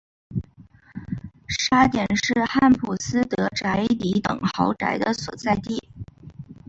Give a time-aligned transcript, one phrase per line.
[1.47, 5.79] 沙点是汉普斯德宅邸等豪宅的所在地。